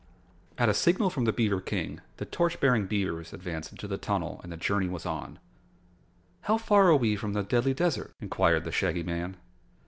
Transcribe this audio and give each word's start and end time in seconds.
At 0.57 0.67
a 0.67 0.73
signal 0.73 1.11
from 1.11 1.25
the 1.25 1.31
beaver 1.31 1.61
King, 1.61 2.01
the 2.17 2.25
torch 2.25 2.59
bearing 2.59 2.87
beavers 2.87 3.33
advanced 3.33 3.71
into 3.71 3.87
the 3.87 3.99
tunnel 3.99 4.39
and 4.41 4.51
the 4.51 4.57
journey 4.57 4.89
was 4.89 5.05
on. 5.05 5.37
"How 6.41 6.57
far 6.57 6.87
are 6.87 6.95
we 6.97 7.15
from 7.15 7.33
the 7.33 7.43
Deadly 7.43 7.75
Desert?" 7.75 8.09
inquired 8.19 8.63
the 8.63 8.71
Shaggy 8.71 9.03
Man. 9.03 9.37